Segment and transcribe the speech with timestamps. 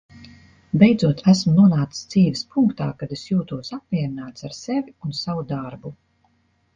[0.83, 5.93] Beidzot esmu nonācis dzīves punktā, kad es jūtos apmierināts ar sevi un savu darbu.